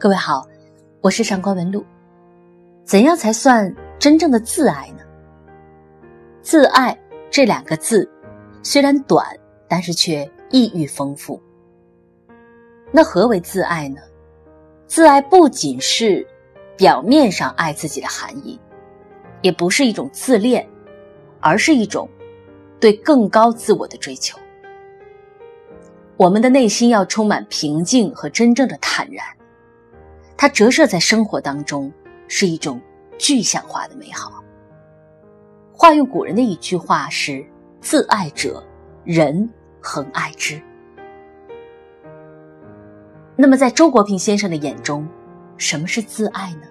[0.00, 0.46] 各位好，
[1.00, 1.84] 我是上官文露。
[2.84, 5.02] 怎样才算真正的自爱呢？
[6.40, 6.96] 自爱
[7.32, 8.08] 这两个字
[8.62, 9.26] 虽然短，
[9.66, 11.42] 但是却意蕴丰富。
[12.92, 14.00] 那何为自爱呢？
[14.86, 16.24] 自爱不仅是
[16.76, 18.56] 表面上爱自己的含义，
[19.42, 20.64] 也不是一种自恋，
[21.40, 22.08] 而是一种
[22.78, 24.38] 对更高自我的追求。
[26.16, 29.26] 我们的内心要充满平静和真正的坦然，
[30.38, 31.92] 它折射在生活当中
[32.28, 32.80] 是一种
[33.18, 34.32] 具象化的美好。
[35.72, 37.44] 化用古人的一句话是
[37.82, 38.64] ：“自爱者，
[39.04, 40.62] 人恒爱之。”
[43.34, 45.08] 那么，在周国平先生的眼中，
[45.56, 46.68] 什么是自爱呢？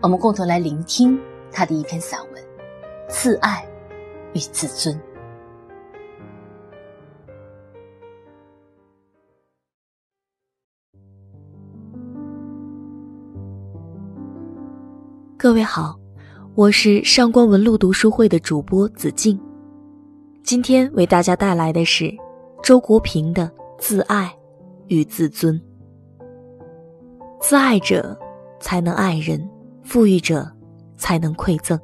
[0.00, 2.42] 我们共同来聆听他的一篇散文
[3.08, 3.66] 《自爱
[4.32, 4.94] 与自尊》。
[15.44, 15.94] 各位好，
[16.54, 19.38] 我是上官文露读书会的主播子静，
[20.42, 22.10] 今天为大家带来的是
[22.62, 24.34] 周国平的《自爱
[24.86, 25.60] 与自尊》。
[27.42, 28.18] 自爱者
[28.58, 29.46] 才能爱人，
[29.82, 30.50] 富裕者
[30.96, 31.78] 才能馈赠。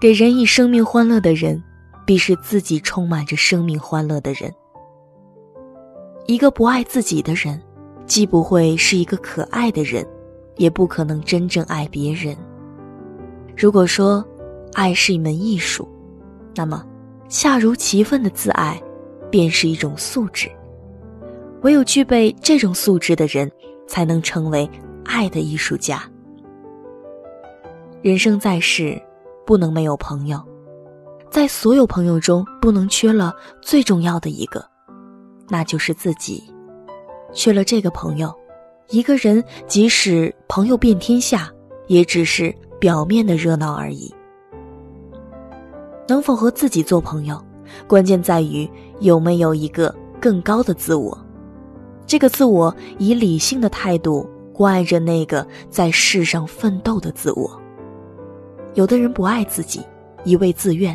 [0.00, 1.62] 给人以生命欢乐的人，
[2.04, 4.52] 必是自己充满着生命欢乐的人。
[6.26, 7.62] 一个不爱自己的人，
[8.04, 10.04] 既不会是一个可爱的人，
[10.56, 12.36] 也不可能真正爱别人。
[13.56, 14.24] 如果说，
[14.72, 15.88] 爱是一门艺术，
[16.56, 16.84] 那么，
[17.28, 18.82] 恰如其分的自爱，
[19.30, 20.50] 便是一种素质。
[21.62, 23.50] 唯有具备这种素质的人，
[23.86, 24.68] 才能成为
[25.04, 26.02] 爱的艺术家。
[28.02, 29.00] 人生在世，
[29.46, 30.38] 不能没有朋友，
[31.30, 33.32] 在所有朋友中，不能缺了
[33.62, 34.64] 最重要的一个，
[35.48, 36.42] 那就是自己。
[37.32, 38.34] 缺了这个朋友，
[38.88, 41.50] 一个人即使朋友遍天下，
[41.86, 42.52] 也只是。
[42.84, 44.12] 表面的热闹而已。
[46.06, 47.42] 能否和自己做朋友，
[47.86, 48.68] 关键在于
[49.00, 51.18] 有没有一个更高的自我。
[52.04, 57.58] 这个自我以理性的态度关爱着那个在世上奋斗的自我。
[58.74, 59.80] 有的人不爱自己，
[60.24, 60.94] 一味自怨，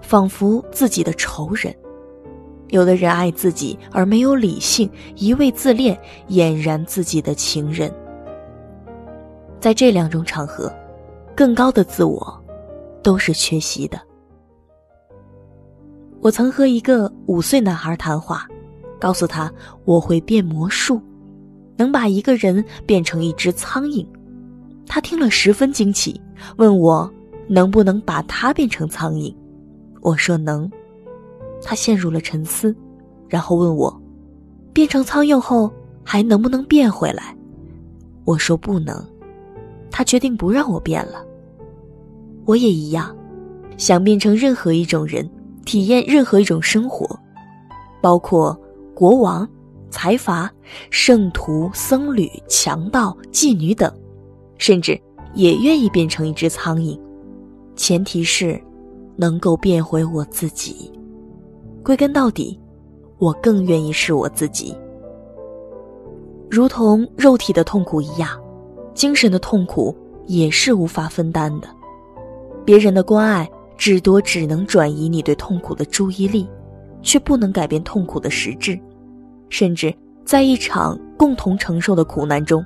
[0.00, 1.70] 仿佛自己的仇人；
[2.68, 5.94] 有的人爱自己而没有理性，一味自恋，
[6.30, 7.92] 俨然自己的情人。
[9.60, 10.72] 在这两种场合。
[11.38, 12.44] 更高的自我，
[13.00, 14.00] 都是缺席的。
[16.20, 18.44] 我曾和一个五岁男孩谈话，
[18.98, 19.48] 告诉他
[19.84, 21.00] 我会变魔术，
[21.76, 24.04] 能把一个人变成一只苍蝇。
[24.84, 26.20] 他听了十分惊奇，
[26.56, 27.08] 问我
[27.46, 29.32] 能不能把他变成苍蝇。
[30.00, 30.68] 我说能。
[31.62, 32.74] 他陷入了沉思，
[33.28, 33.96] 然后问我，
[34.72, 35.72] 变成苍蝇后
[36.02, 37.32] 还能不能变回来？
[38.24, 39.00] 我说不能。
[39.88, 41.24] 他决定不让我变了。
[42.48, 43.14] 我也一样，
[43.76, 45.28] 想变成任何一种人，
[45.66, 47.06] 体验任何一种生活，
[48.00, 48.58] 包括
[48.94, 49.46] 国王、
[49.90, 50.50] 财阀、
[50.88, 53.92] 圣徒、僧侣、强盗、妓女等，
[54.56, 54.98] 甚至
[55.34, 56.98] 也愿意变成一只苍蝇，
[57.76, 58.58] 前提是
[59.14, 60.90] 能够变回我自己。
[61.84, 62.58] 归根到底，
[63.18, 64.74] 我更愿意是我自己。
[66.48, 68.40] 如同肉体的痛苦一样，
[68.94, 69.94] 精神的痛苦
[70.26, 71.68] 也是无法分担的。
[72.64, 76.48] 别人的关爱至多只能转移你对痛苦的注意力，
[77.02, 78.78] 却不能改变痛苦的实质。
[79.48, 82.64] 甚至在一场共同承受的苦难中，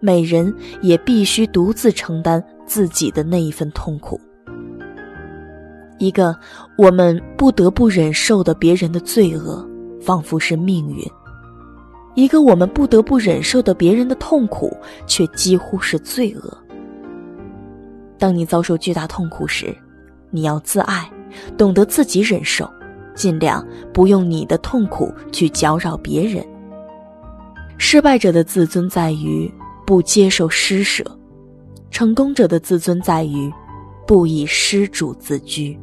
[0.00, 4.18] 每人也必须独自承担自己的那一份痛苦。
[5.98, 6.34] 一个
[6.78, 9.66] 我们不得不忍受的别人的罪恶，
[10.00, 11.04] 仿佛是命运；
[12.14, 14.74] 一个我们不得不忍受的别人的痛苦，
[15.06, 16.65] 却几乎是罪恶。
[18.18, 19.76] 当你遭受巨大痛苦时，
[20.30, 21.10] 你要自爱，
[21.56, 22.68] 懂得自己忍受，
[23.14, 26.46] 尽量不用你的痛苦去搅扰别人。
[27.78, 29.52] 失败者的自尊在于
[29.86, 31.04] 不接受施舍，
[31.90, 33.52] 成功者的自尊在于
[34.06, 35.78] 不以施主自居。